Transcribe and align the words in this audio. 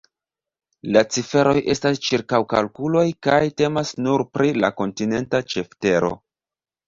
La 0.95 1.01
ciferoj 1.15 1.53
estas 1.73 1.99
ĉirkaŭkalkuloj 2.07 3.05
kaj 3.27 3.37
temas 3.63 3.93
nur 4.07 4.25
pri 4.37 4.49
la 4.63 4.71
kontinenta 4.81 5.43
ĉeftero. 5.55 6.11